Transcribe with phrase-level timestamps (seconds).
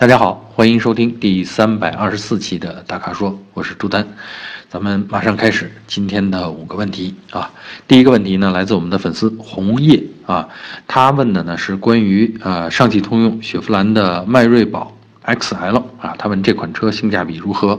[0.00, 4.08] 大家好，欢迎收听第三百二十四期的大咖说，我是朱丹，
[4.70, 7.50] 咱们马上开始今天的五个问题啊。
[7.86, 10.48] 第一个问题呢，来自我们的粉丝红叶啊，
[10.88, 14.90] 他问的呢是关于呃上汽通用雪佛兰的迈锐宝
[15.26, 17.78] XL 啊，他问这款车性价比如何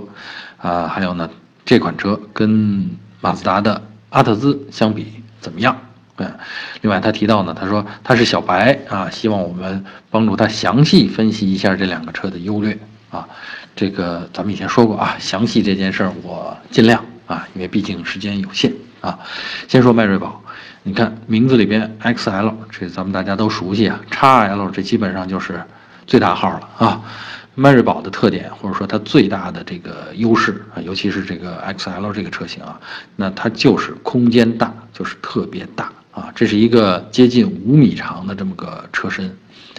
[0.57, 0.87] 啊？
[0.87, 1.27] 还有呢，
[1.65, 2.87] 这款车跟
[3.19, 3.81] 马自达的
[4.11, 5.07] 阿特兹相比
[5.39, 5.75] 怎么样？
[6.17, 6.31] 嗯，
[6.81, 12.77] 另外他提到呢，他说他是小白啊，希望我们帮助他详细分析一下这两个车的优劣
[13.09, 13.27] 啊。
[13.75, 19.17] 这个咱们以前说过啊，详细这件事儿我尽量啊，因为毕竟时间有限啊。
[19.67, 20.43] 先说迈锐宝，
[20.83, 25.63] 你看名字里边 XL，这咱们大家都熟悉啊，XL 这基本上就是
[26.05, 27.01] 最大号了啊。
[27.55, 32.79] 迈锐宝的特点，或者说它最大的这个优势啊，尤其是这个 XL 这个车型啊，
[33.15, 35.91] 那它就是空间大，就是特别大。
[36.21, 39.35] 啊，这是一个接近五米长的这么个车身，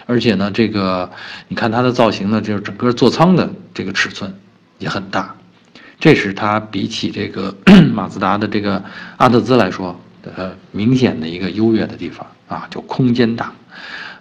[0.06, 1.09] 而且呢，这个
[1.46, 4.34] 你看它的造型呢，就是整个座舱的这个尺寸
[4.78, 5.37] 也很大，
[6.01, 7.54] 这是它比起这个
[7.95, 8.82] 马自达的这个
[9.18, 9.99] 阿特兹来说，
[10.37, 13.52] 呃，明显的一个优越的地方啊，就空间大。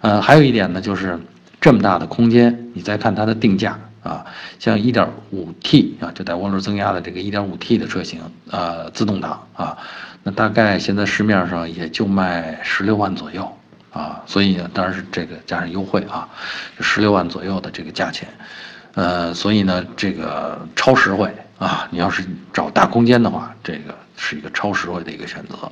[0.01, 1.19] 呃，还有一点呢，就是
[1.59, 4.23] 这么大的空间，你再看它的定价啊，
[4.59, 9.77] 像 1.5T 啊，就带涡轮增压的这个 1.5T 的车型，呃，自动挡啊。
[10.23, 13.57] 那大概现在市面上也就卖十六万左右
[13.91, 16.29] 啊，所以呢，当然是这个加上优惠啊，
[16.79, 18.27] 十六万左右的这个价钱，
[18.93, 25.71] 呃，所以呢，这个超实惠啊，你要是找大空间的话，这个是一个超实惠的一个选择。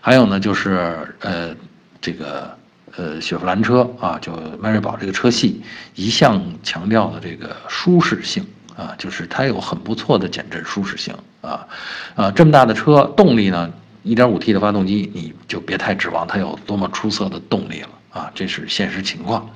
[0.00, 1.54] 还有呢，就是呃，
[2.00, 2.56] 这个
[2.96, 5.62] 呃雪佛兰车啊，就迈锐宝这个车系
[5.94, 8.44] 一向强调的这个舒适性。
[8.80, 11.68] 啊，就是它有很不错的减震舒适性啊，
[12.14, 13.70] 啊，这么大的车动力呢
[14.06, 19.46] ，1.5T 的发动机你就别太指望它有多么出色的动力了啊，这是现实情况。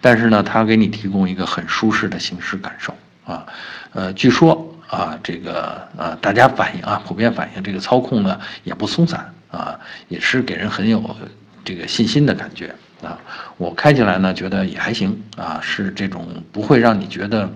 [0.00, 2.92] 但是呢，它给你提供一个很舒适的行驶感受
[3.24, 3.46] 啊，
[3.92, 9.78] 呃，据说啊，这个呃，大家反映啊，普遍反映这个操控呢也不松散啊，
[10.08, 11.16] 也是给人很有
[11.64, 12.74] 这个信心的感觉。
[13.02, 13.18] 啊，
[13.56, 17.50] 我开起来呢，觉得也还行啊，是这种不会让你觉得，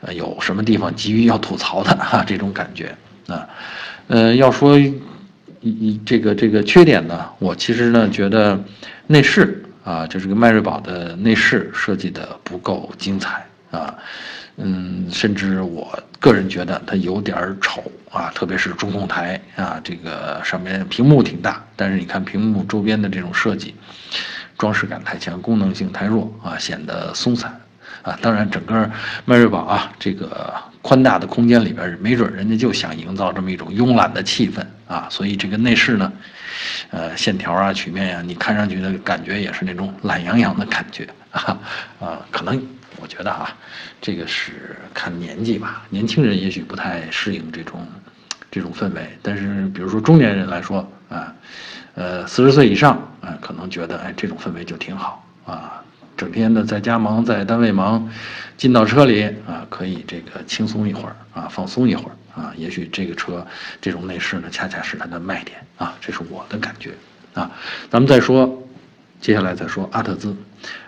[0.00, 2.94] 呃，有什么地方急于要吐槽的哈，这种感觉
[3.26, 3.46] 啊，
[4.06, 4.94] 呃，要说一
[5.60, 8.58] 一这个这个缺点呢，我其实呢觉得
[9.06, 13.94] 内饰啊，就这个迈锐宝的内饰设计的不够精彩啊，
[14.56, 23.74] 嗯，甚至我个人觉得它有点丑啊，特别是中控台啊，这个上面屏幕挺大，但是你看屏幕周边的这种设计。
[24.58, 27.58] 装饰感太强，功能性太弱啊，显得松散
[28.02, 28.18] 啊。
[28.20, 28.90] 当然，整个
[29.24, 30.52] 迈锐宝啊，这个
[30.82, 35.06] 宽大的空间里边，没准人家就想营造这么一种慵懒的气氛啊。
[35.08, 36.12] 所以这个内饰呢，
[36.90, 41.56] 呃，线条啊、曲面呀，你看上去的感觉也是那种懒洋洋的感觉啊。
[42.00, 42.60] 啊，可能
[43.00, 43.56] 我觉得啊，
[44.00, 47.86] 这个是看年纪吧，年轻人也许不太适应这种
[48.50, 51.32] 这种氛围，但是比如说中年人来说啊。
[51.94, 55.82] 呃，四十岁以上，啊，可能觉得，哎，这种氛围就挺好啊，
[56.16, 58.08] 整天的在家忙，在单位忙，
[58.56, 63.46] 进到车里啊，可以这个轻松一会儿啊，放松一会儿啊，也许这个车
[63.80, 66.92] 这种内饰呢，恰恰是它的卖点啊，这是我的感觉
[67.34, 67.50] 啊。
[67.90, 68.62] 咱们再说，
[69.20, 70.36] 接下来再说阿特兹，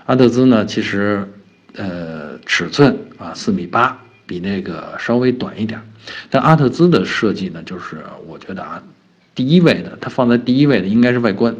[0.06, 1.28] 阿特兹呢，其实，
[1.74, 5.80] 呃，尺寸啊，四米八，比那个稍微短一点，
[6.30, 8.82] 但阿特兹的设计呢，就是我觉得啊。
[9.32, 11.54] 第一位的，它放在第一位的应该是外观，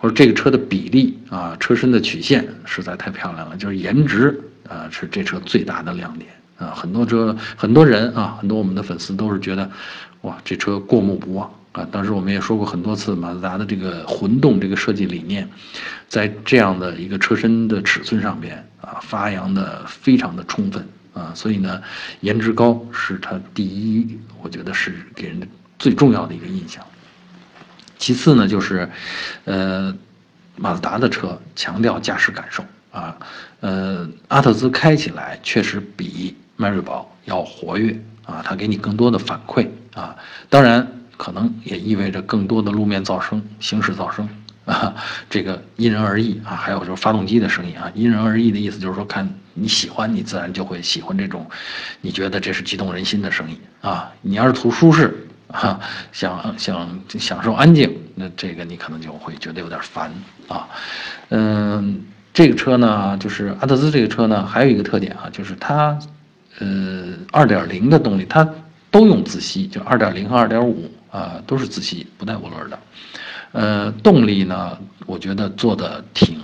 [0.00, 6.72] 或者这个车的比例啊，车身的曲线实在太漂亮了，就是颜值啊，是这车最大的亮点啊。
[6.74, 9.70] 很多车，很多人啊，很多我们的粉丝都是觉得，
[10.22, 11.86] 哇，这车过目不忘啊。
[11.92, 15.46] 当时我们也说过很多次，马自达的这个混动这个设计理念，
[16.08, 21.30] 在这样的一个车身的尺寸上边啊，发扬的非常的充分啊。
[21.34, 21.80] 所以呢，
[22.20, 25.46] 颜值高是它第一，我觉得是给人的。
[25.78, 26.84] 最重要的一个印象。
[28.00, 28.88] 其次呢，就是，
[29.44, 29.94] 呃，
[30.56, 33.14] 马自达的车强调驾驶感受啊，
[33.60, 40.16] 呃，阿特兹开起来确实比迈锐宝要活跃啊，它给你更多的反馈啊，
[40.48, 40.84] 当然
[41.18, 44.26] 可能也意味着更多的路面噪声、行驶噪声
[44.64, 44.94] 啊，
[45.28, 51.46] 这个因人而异啊，还有就是发动机的声音啊，因人而异的意思就是说，看你喜欢，你自然就会喜欢这种，
[52.00, 55.26] 你觉得这是激动人心的声音啊，你要是图舒适。
[55.52, 55.80] 哈，
[56.12, 56.88] 想想
[57.18, 60.12] 享受安静，那这个你可能就会觉得有点烦
[60.48, 60.68] 啊。
[61.28, 65.98] 嗯，这个车呢，就是阿特兹这个车呢，还有一个特点啊，就是它，
[66.58, 68.48] 呃，二点零的动力它
[68.90, 72.78] 都用自吸，就二点零和二点五啊都是自吸，不带涡轮的。
[73.52, 76.38] 呃，动力呢，我觉得做的挺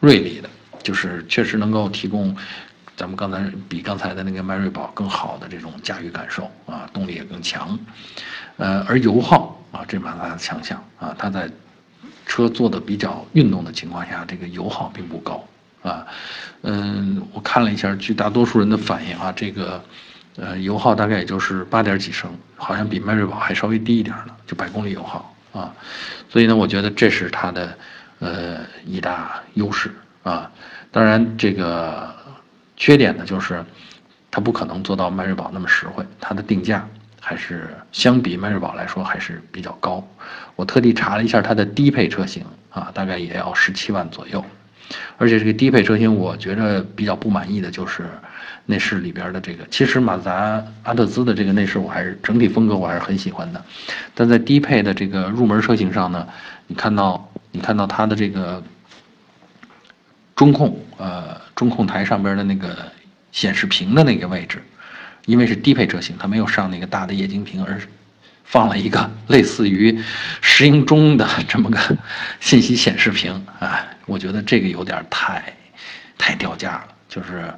[0.00, 0.48] 锐利的，
[0.82, 2.34] 就是确实能够提供
[2.96, 7.78] 咱们刚才比刚才的那个迈锐宝更好的这种驾驭感受啊，动力也更强。
[8.56, 11.50] 呃，而油耗啊，这马自达的强项啊，它在
[12.24, 15.44] 车做的比较运动的情况下，这个油耗并不高
[15.82, 16.06] 啊。
[16.62, 19.84] 嗯，我看了一下，据大多数人的反应啊，这个
[20.36, 25.74] 呃油耗大概也就是八点几升，好像比迈锐宝还稍微低一点呢，就百公里油耗啊。
[26.30, 27.76] 所以呢，我觉得这是它的
[28.20, 29.92] 呃一大优势
[30.22, 30.48] 啊。
[30.92, 32.13] 当然，这个
[32.76, 33.64] 缺点呢，就是
[34.30, 36.86] 它不可能做到迈锐宝那么实惠，它的定价。
[37.26, 40.06] 还是相比迈锐宝来说还是比较高，
[40.56, 44.44] 我特地查了一下它的低配车型啊，大概也要十七万左右，
[45.16, 48.04] 而且这个低配车型，我觉着比较不满意的就是
[48.66, 49.64] 内饰里边的这个。
[49.70, 53.64] 其实马自达阿特兹的这个内饰我还是整体风格我还是很喜欢的，
[54.14, 56.28] 但在低配的这个入门车型上呢，
[56.66, 58.62] 你看到你看到它的这个
[60.34, 62.76] 中控呃中控台上边的那个
[63.32, 64.62] 显示屏的那个位置。
[65.26, 67.80] 因为是低配车型，它没有上那个大的液晶屏，而
[68.44, 69.98] 放了一个类似于
[70.42, 71.78] 石英钟的这么个
[72.40, 75.42] 信息显示屏 啊，我觉得这个有点太
[76.18, 77.50] 太掉价了，就是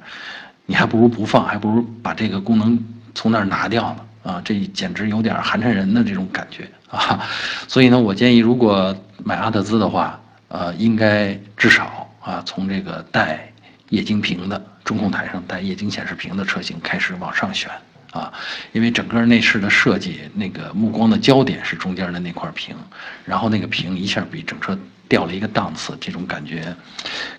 [0.65, 2.81] 你还不如不放，还不如把这个功能
[3.13, 7.21] 从那儿拿掉呢啊，这简直有点寒碜人的这种感觉啊，
[7.67, 8.95] 所以呢，我建议如果
[9.25, 13.51] 买阿特兹的话，呃，应该至少啊从这个带。
[13.89, 17.71] 液晶屏的中控台上带液晶显示屏的车型开始往上选
[18.11, 18.33] 啊，
[18.73, 22.75] 因为整个内饰的设计，那个目光的焦点是中间的那块屏，
[23.23, 24.77] 然后那个屏一下比整车
[25.07, 26.75] 掉了一个档次，这种感觉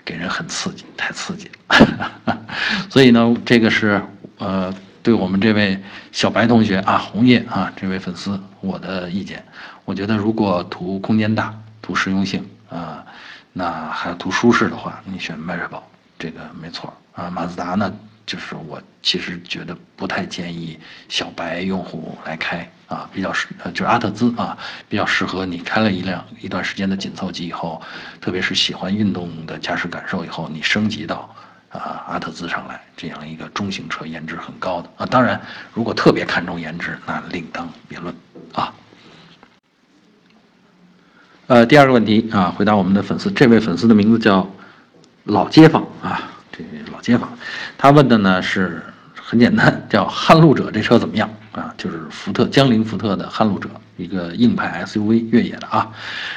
[0.07, 2.39] 给人很刺激，太刺激了。
[2.89, 4.03] 所以呢，这个是
[4.39, 5.79] 呃，对我们这位
[6.13, 9.45] 小白同学啊，红叶啊，这位粉丝我的意见。
[9.85, 13.05] 我觉得如果图空间大、图实用性啊，
[13.53, 15.83] 那还要图舒适的话，你选迈锐宝。
[16.19, 17.95] 这个没错啊，马自达呢，
[18.27, 20.77] 就是我其实觉得不太建议
[21.09, 24.59] 小白用户来开啊，比较适就是阿特兹啊，
[24.89, 27.81] 比较适合你开了一辆一段时间的紧凑级以后，
[28.21, 31.33] 特别是喜欢运动的驾驶感受以后，你升级到
[31.71, 35.41] 啊阿特兹上来这样一个中型车，颜值很高的啊，当然
[35.73, 38.13] 如果特别看重颜值，那另当别论
[38.55, 38.75] 啊。
[41.49, 44.49] 呃，第二个问题啊，回答我们的粉丝，这位粉丝的名字叫。
[45.25, 47.29] 老街坊啊，这老街坊，
[47.77, 48.83] 他问的呢是
[49.15, 51.75] 很简单，叫撼路者这车怎么样啊？
[51.77, 53.69] 就是福特江铃福特的撼路者，
[53.99, 55.87] 一个硬派 SUV 越野的啊。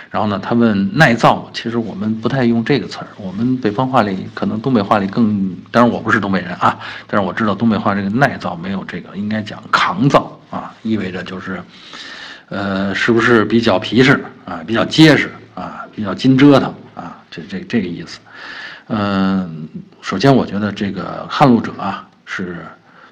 [0.10, 11.64] 然后呢，他问耐造，其实我们不太用这个词儿，我们北方话里可能东北话里更，当然我不是东北人啊，但是我知道东北话这个耐造没有这个，应该讲抗造啊，意味着就是，
[12.52, 18.20] 呃，是不是比较皮实啊，比较结实啊，比较经折腾啊，这这这个意思。
[18.88, 19.70] 嗯，
[20.02, 22.66] 首先我觉得这个撼路者啊是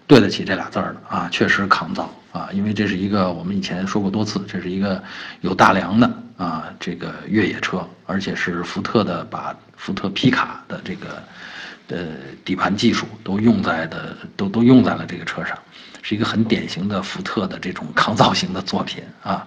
[0.06, 5.02] 对得起这俩字儿的啊，确实抗造啊，因为这是一个我们以前说过多次，这是一个
[5.40, 11.22] 有大梁的啊这个越野车，而且是福特的把福特皮卡的这个
[11.88, 11.98] 呃
[12.44, 15.58] 底盘技术都用在的都都用在了这个车上，
[16.02, 19.46] 是一个很典型的福特的这种抗造型的作品啊。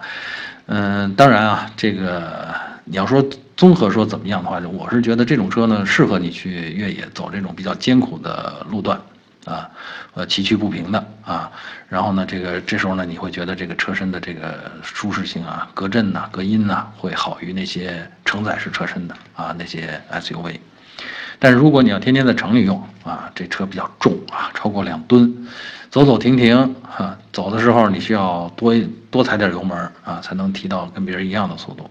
[0.67, 2.55] 嗯，当然啊，这个
[2.85, 3.23] 你要说。
[3.55, 9.01] 综合说怎么样的话，我是觉得这种车呢，适合你去越野走这种比较艰苦的路段，
[9.45, 9.71] 啊，
[10.15, 11.51] 呃，崎岖不平的啊。
[11.89, 20.59] 然后呢，这个这时候呢，你会觉得这个车身的这个舒适性啊，隔震呐、隔音呐，会好于那些承载式车身的啊那些 SUV。
[21.39, 25.49] 但是如果你要天天在城里用啊，这车比较重啊，超过两吨，
[25.91, 28.75] 走走停停啊，走的时候你需要多
[29.11, 31.91] 多踩点油门啊，才能提到跟别人一样的速度。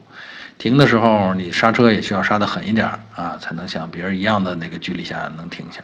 [0.57, 5.81] 停的时候，你刹车也需要刹得狠一点啊，才能像别人一样的那个距离下能停下。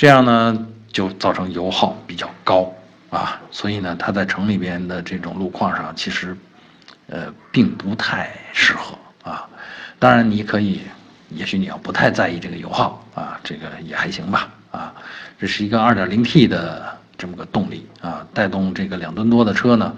[0.00, 2.72] 这样呢，就造成油耗比较高
[3.10, 6.34] 啊，所以呢，它在城里边的这种路况上，其实，
[7.08, 9.46] 呃，并不太适合啊。
[9.98, 10.80] 当然，你可以，
[11.28, 14.94] 也许你要不太在意这个油耗啊，这个也还行吧啊。
[15.38, 19.94] 这是一个 2.0T 的这么个动力啊，带动这个两吨多的车呢，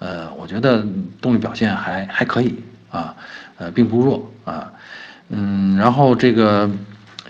[0.00, 0.86] 呃，我觉得
[1.18, 2.62] 动力表现还还可以。
[2.90, 3.16] 啊，
[3.56, 4.70] 呃，并不弱啊，
[5.30, 6.70] 嗯，然后这个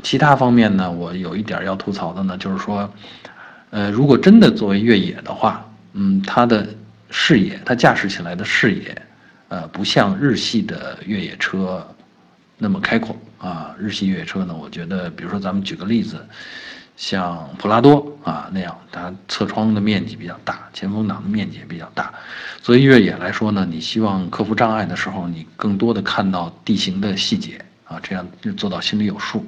[0.06, 2.88] 其他方面呢，我有一点要吐槽的呢，就是说，
[3.70, 6.64] 呃，如果真的作为越野的话，嗯，它的
[7.10, 9.02] 视野，它驾驶起来的视野，
[9.48, 11.84] 呃，不像日系的越野车
[12.56, 13.75] 那么开阔啊。
[13.76, 16.25] 日系越野车呢，我觉得，比如说咱们举个例子。
[16.96, 22.14] 像普拉多啊那样，它侧窗的面积比较大，前风挡的面积也比较大。
[22.62, 29.47] 作为越野来说呢，你希望克服障碍的时候，你更多的看到地形的细节啊，这样就做到心里有数。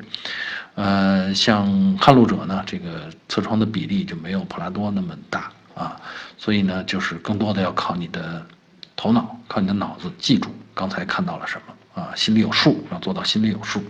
[0.75, 6.01] 呃，像撼路者呢，这个侧窗的比例就没有普拉多那么大啊，
[6.37, 8.47] 所以呢，就是更多的要靠你的
[8.95, 13.83] 头脑，靠你的脑子记住刚才看到了什么啊，心里有数，要做到心里有数。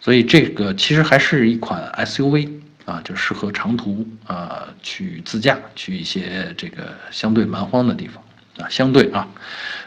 [0.00, 2.50] 所以这个其实还是一款 SUV
[2.84, 8.20] 啊，就适合长途啊去自驾，去一些这个相对蛮荒的地方
[8.58, 9.28] 啊，相对啊，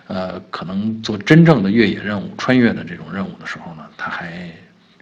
[0.08, 4.50] 呃，可能做真正的越野任务、穿越的这种任务的时候呢，它还。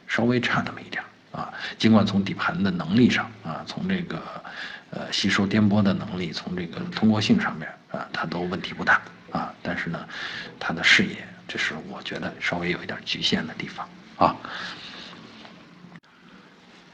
[0.06, 4.22] 稍微差那么一点啊，尽管从底盘的能力上啊，从这个
[4.92, 10.06] 呃吸收颠簸的能力，从这个通过性上面啊，它都问题不大啊，但是呢，
[10.60, 11.16] 它的视野，
[11.48, 14.36] 这是我觉得稍微有一点局限的地方啊。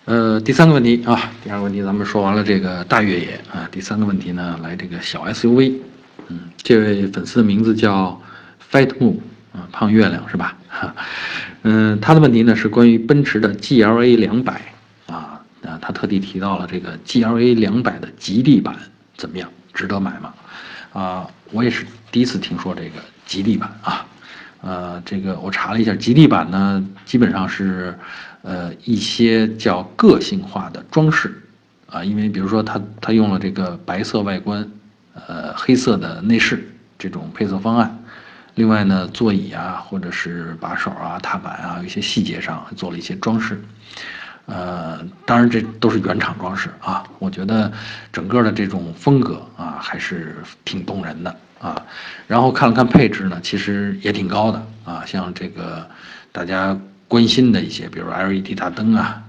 [0.05, 5.77] 呃，第三个问题啊，第二个问题咱们说完了这个大越野啊，第三个问题呢，来这个小 SUV，
[6.27, 8.21] 嗯，这位粉丝的名字叫
[8.71, 9.19] Fight Move
[9.53, 10.57] 啊，胖月亮是吧？
[10.67, 10.93] 哈。
[11.63, 14.73] 嗯，他的问题呢是关于奔驰的 GLA 两百
[15.07, 18.75] 啊啊，他特地提到了这个 GLA 两百的极地版
[19.17, 20.33] 怎么样，值得买吗？
[20.93, 24.05] 啊，我也是第一次听说这个极地版啊，
[24.61, 27.93] 呃，这个我查了一下，极地版呢基本上是
[28.41, 31.41] 呃一些叫个性化的装饰
[31.87, 34.65] 啊，因为比如说它它用了这个白色外观，
[35.27, 38.03] 呃，黑色的内饰这种配色方案。
[38.55, 43.61] 另外呢，座椅啊，或者是把手啊、踏板啊，有一些细节上做了一些装饰。
[44.47, 47.03] 呃，当然这都是原厂装饰啊。
[47.19, 47.71] 我觉得
[48.11, 50.35] 整个的这种风格啊，还是
[50.65, 51.81] 挺动人的啊。
[52.27, 55.03] 然后看了看配置呢，其实也挺高的啊。
[55.05, 55.87] 像这个
[56.31, 59.21] 大家关心的一些，比如 LED 大灯啊，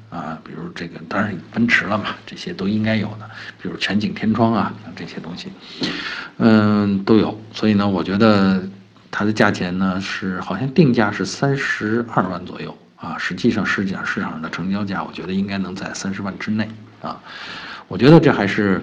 [0.44, 3.30] 比如这个当然奔驰了嘛，这些都应该有的。
[3.62, 5.48] 比如全景天窗啊，这些东西，
[6.38, 7.40] 嗯，都有。
[7.52, 8.62] 所以呢，我觉得。
[9.12, 16.68] 它的价钱呢是好像定价是三十二万左右啊，实际上实际上市场上的成交价，我觉得应该能在三十万之内
[17.02, 17.20] 啊。
[17.88, 18.80] 我觉得这还是，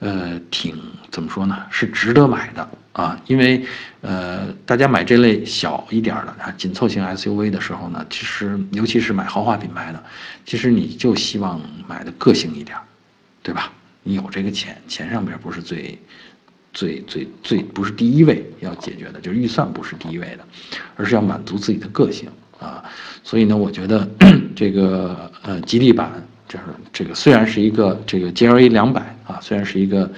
[0.00, 0.76] 呃，挺
[1.10, 1.56] 怎么说呢？
[1.70, 3.64] 是值得买的啊，因为
[4.00, 10.02] 呃，大家买这类小一点的啊紧凑型 SUV 的时候呢，其实尤其是买豪华品牌的，
[10.44, 12.76] 其实你就希望买的个性一点，
[13.42, 13.72] 对吧？
[14.02, 15.98] 你有这个钱，钱上边不是最。
[16.76, 20.44] 最最最不是第一位要解决的，就是预算不是第一位的，
[20.96, 22.82] 而是要满足自己的个性啊。
[23.22, 24.10] 所以呢，我觉得
[24.56, 26.10] 这个呃吉利版
[26.48, 30.10] 就是这个虽然是一个这个 GLA 两百啊，虽然是一个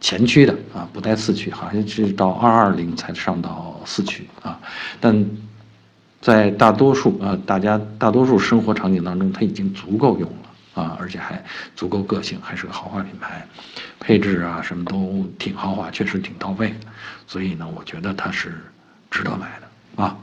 [0.00, 4.60] 前驱的啊，不带四驱，好像是到二二零才上到四驱啊，
[5.00, 5.26] 但
[6.20, 10.36] 在大多数呃大家大多数生活场景当中，它已经足够用了。
[10.72, 13.44] 啊，而且还足够个性，还是个豪华品牌，
[13.98, 16.72] 配置啊什么都挺豪华，确实挺到位，
[17.26, 18.56] 所以呢，我觉得它是
[19.10, 20.16] 值得买的啊。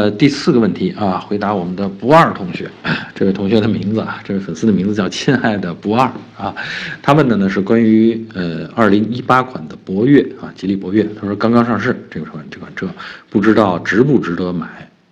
[0.00, 2.70] 呃，第四个问题啊，回答我们的不二同学，
[3.14, 6.54] 这位同学的名字啊，这位粉丝的名字叫亲爱的不二啊，
[7.02, 12.88] 他问的呢是关于呃二零一八款的博越啊，吉利博越，他说刚刚上市这款这款车，
[13.28, 14.66] 不知道值不值得买。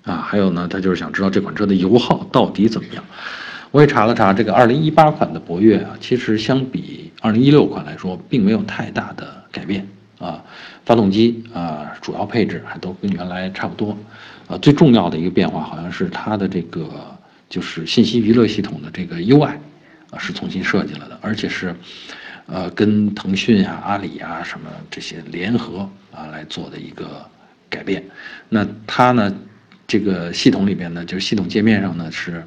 [0.04, 3.04] 啊，还有呢，他就是想知道这款车的油耗到底怎么样。
[3.73, 9.87] 我也查了查，这个2018款的博越啊，其实相比2016款来说，并没有太大的改变
[10.18, 10.44] 啊。
[10.84, 13.96] 发动机啊，主要配置还都跟原来差不多。
[14.46, 16.88] 啊，最重要的一个变化好像是它的这个
[17.48, 19.56] 就是信息娱乐系统的这个 UI
[20.10, 21.75] 啊，是重新设计了的，而且是
[22.46, 27.28] 呃跟腾讯啊、阿里啊什么这些联合啊来做的一个
[27.68, 28.04] 改变。
[28.48, 29.34] 那它呢？
[29.90, 32.44] 这个系统里边呢，就是系统界面上呢是，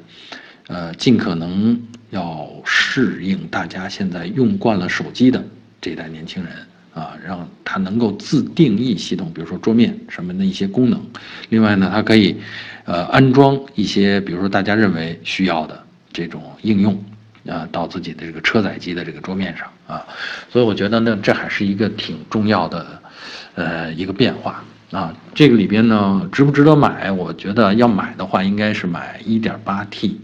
[0.68, 1.76] 呃，尽可能
[2.10, 5.44] 要适应大家现在用惯了手机的
[5.80, 6.52] 这一代年轻人
[6.94, 11.00] 啊，让它能够自定义系统，比如说桌面什么的一些功能。
[11.48, 12.36] 另外呢，它可以，
[12.84, 15.82] 呃，安装一些比如说大家认为需要的
[16.12, 17.04] 这种应用，
[17.48, 20.04] 啊，到自己的这个车载机的这个桌面上啊。
[20.50, 22.86] 所以我觉得呢，这还是一个挺重要的，
[23.54, 24.62] 呃，一个变化。
[24.92, 27.10] 啊，这个里边呢，值不值得买？
[27.10, 30.16] 我觉得要买的话，应该是买 1.8T，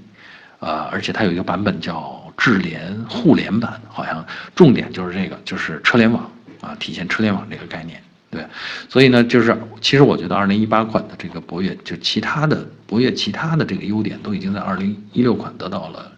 [0.61, 4.23] 啊，而且它有一个版本叫智联互联版，好像
[4.55, 6.31] 重点就是这个，就是车联网
[6.69, 8.03] 啊，体现车联网这个概念。
[8.31, 8.47] 对，
[8.89, 16.13] 所以呢，就是其实我觉得2018款的这个博越，就其他的博越其他的这个优点都已经在2016款得到了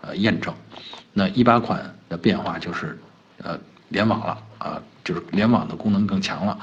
[0.00, 0.54] 呃验证。
[1.12, 2.98] 那一八款的变化就是
[3.42, 3.58] 呃
[3.88, 4.80] 联网了啊。
[5.06, 6.58] 就是联网的功能更强了，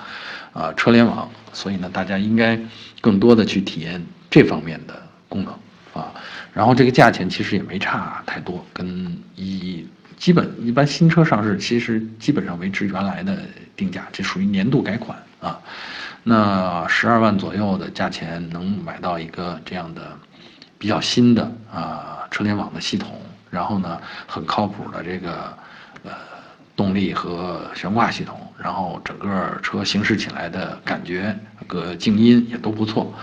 [0.51, 2.59] 啊，车联网，所以呢，大家应该
[2.99, 5.53] 更多的去体验这方面的功能
[5.93, 6.11] 啊。
[6.53, 13.37] 然后这个价钱其实也没差太多，跟一基本一般新车上市，其实基本上维持原来的
[13.75, 15.59] 定价，这属于年度改款啊。
[16.23, 20.17] 那十二万左右的价钱能买到一个这样的
[20.77, 25.53] 比较新的啊车联网的系统，然后呢很靠谱的这个
[26.03, 26.11] 呃
[26.77, 33.13] 动力和悬挂系统，然后整个车行驶起来的感觉和静音也都不错，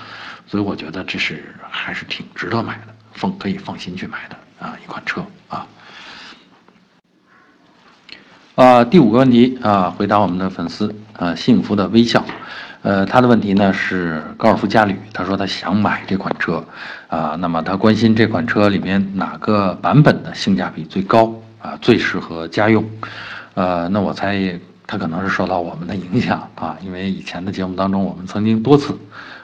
[0.47, 5.25] 所以我觉得这是还是挺值得买的，放可以放心去买的啊一款车
[8.61, 8.85] 啊。
[8.85, 12.23] 第五个问题啊，回答我们的粉丝啊，幸福的微笑，
[12.83, 16.63] 呃，他的问题呢是高尔夫嘉旅，他说他想买这款车，
[17.09, 22.85] 啊，那么他关心这款车里面哪个版本的性价比最高啊，最适合家用，
[23.55, 28.95] 呃，那我猜他可能是受到我们的影响啊，因为以前的节目当中我们曾经多次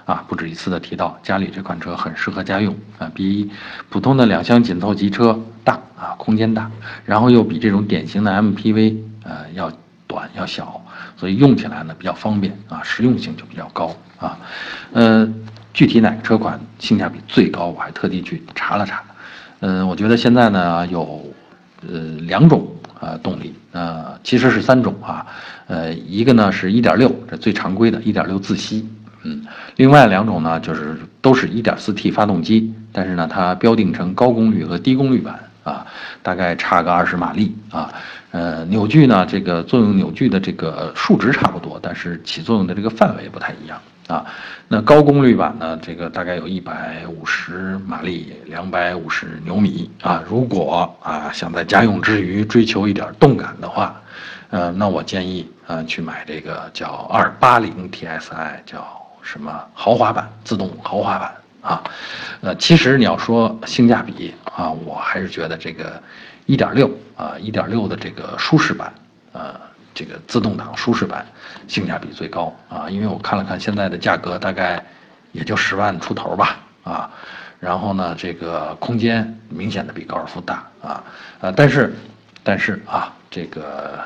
[0.04, 3.50] 啊，不止一次的提到嘉里这款车很适合家用啊，比
[3.88, 6.70] 普通的两厢紧凑级车大啊，空间大，
[7.04, 9.05] 然后又比这种典型的 MPV。
[9.26, 9.70] 呃，要
[10.06, 10.80] 短要小，
[11.16, 14.38] 所以用起来呢比较方便啊，实用性就比较高啊。
[14.92, 15.28] 呃，
[15.74, 19.02] 具体哪个车款性价比最高，我还特地去查了查。
[19.60, 21.24] 嗯，我觉得现在呢有
[21.88, 22.68] 呃两种
[23.00, 25.26] 啊动力，呃其实是三种啊。
[25.66, 28.88] 呃，一个呢是1.6，这最常规的1.6自吸，
[29.24, 35.84] 嗯，另外两种呢就是都是一点四 T 发动机，但是呢它标定成高功率和低功率版啊，
[36.22, 37.92] 大概差个二十马力啊。
[38.30, 44.24] 呃，扭矩呢，这个作用扭矩的这个数值差不多，但是起作用的这个范围不太一样啊。
[44.68, 50.22] 那高功率版呢，这个大概有一百五十马力，两百五十牛米啊。
[50.28, 54.00] 如果啊想在家用之余追求一点动感的话，
[54.50, 58.86] 呃，那我建议啊去买这个叫二八零 TSI，叫
[59.22, 61.32] 什么豪华版，自动豪华版
[61.66, 61.82] 啊。
[62.40, 66.00] 呃，其实你要说性价比啊，我还是觉得这个。
[66.48, 68.94] 一点六啊，一点六的这个舒适版，
[69.32, 69.52] 呃，
[69.92, 71.26] 这个自动挡舒适版
[71.66, 74.80] 性价比最高啊，因为我看了看现在的价格，大概
[75.32, 77.10] 也就十万出头吧啊，
[77.58, 81.02] 然后呢，这个空间明显的比高尔夫大啊，
[81.40, 81.92] 呃，但是
[82.44, 83.98] 但是啊，这个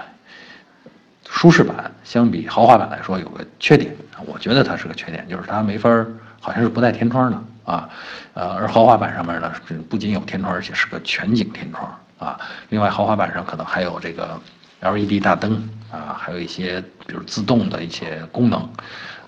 [1.28, 7.38] 舒适版相比豪华版来说有个缺点，我觉得它是个缺点，就是它没法儿，好像是不带天窗的
[7.70, 7.88] 啊，
[8.34, 9.52] 呃，而豪华版上面呢，
[9.88, 11.88] 不仅有天窗，而且是个全景天窗。
[12.18, 14.38] 啊，另外豪华版上可能还有这个
[14.80, 18.68] LED 大灯啊，还有一些比如自动的一些功能，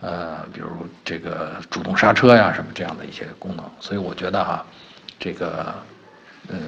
[0.00, 0.68] 呃，比如
[1.02, 3.64] 这个主动刹车呀什么这样的一些功能。
[3.80, 4.62] 所以我觉得哈，
[5.18, 5.74] 这个，
[6.48, 6.60] 嗯，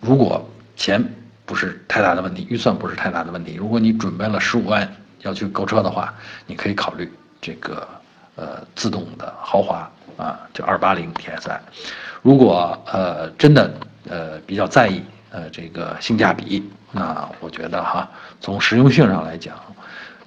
[0.00, 1.02] 如果钱
[1.46, 4.86] 不是太大的问题，预算不是太大的问题，如果你准备了十五万
[5.22, 6.12] 要去购车的话，
[6.46, 7.88] 你可以考虑这个
[8.36, 11.58] 呃自动的豪华啊，就二八零 TSI。
[12.22, 13.72] 如果呃真的。
[14.06, 18.06] 呃，比较在意呃这个性价比，那我觉得哈，
[18.38, 19.56] 从实用性上来讲，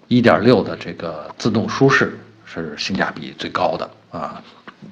[0.07, 4.41] 一点六的这个自动舒适是性价比最高的啊，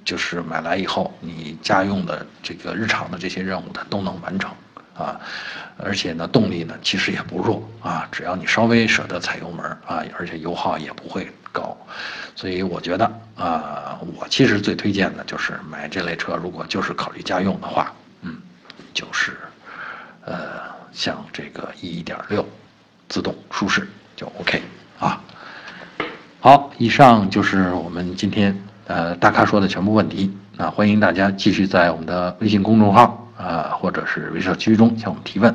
[0.03, 4.51] 就是买来以后你家用的这个日常的这些任务它都能完成
[4.95, 5.19] 啊，
[5.77, 11.75] 而且呢动力呢其实也不弱啊，只要你稍微舍得踩油门啊，而且油耗也不会高，
[12.35, 13.05] 所以我觉得
[13.37, 17.93] 啊，我其实最推荐的就是买这类车，如果就是考虑家用的话。
[18.27, 18.41] 嗯
[18.93, 19.37] 就是，
[20.23, 20.35] 呃，
[20.93, 22.47] 像这个一点六
[23.09, 24.61] 自动舒适就 OK
[24.99, 25.21] 啊。
[26.39, 30.35] 好，以上就是我们今天呃大咖说的全部问题。
[30.57, 35.53] 那欢迎大家继续在我们的微信公众号啊，或者是微社区中向我们提问。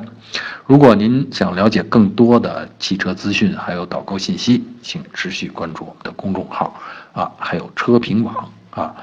[0.65, 6.79] 如果您想了解更多的汽车资讯还有导购信息，请持续关注我们的公众号
[7.13, 8.95] 啊，还有车评网啊。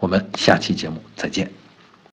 [0.00, 1.63] 我们下期节目再见。